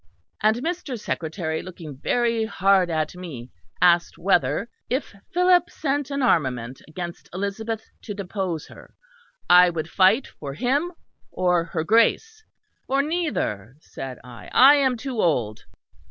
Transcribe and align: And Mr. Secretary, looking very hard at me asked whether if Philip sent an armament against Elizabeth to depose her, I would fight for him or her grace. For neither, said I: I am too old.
And 0.41 0.55
Mr. 0.63 0.99
Secretary, 0.99 1.61
looking 1.61 1.95
very 1.95 2.43
hard 2.45 2.89
at 2.89 3.15
me 3.15 3.51
asked 3.83 4.17
whether 4.17 4.67
if 4.89 5.13
Philip 5.31 5.69
sent 5.69 6.09
an 6.09 6.23
armament 6.23 6.81
against 6.87 7.29
Elizabeth 7.35 7.85
to 8.05 8.15
depose 8.15 8.65
her, 8.69 8.95
I 9.47 9.69
would 9.69 9.91
fight 9.91 10.25
for 10.25 10.55
him 10.55 10.91
or 11.29 11.65
her 11.65 11.83
grace. 11.83 12.43
For 12.87 13.03
neither, 13.03 13.75
said 13.79 14.17
I: 14.23 14.49
I 14.53 14.73
am 14.77 14.97
too 14.97 15.21
old. 15.21 15.65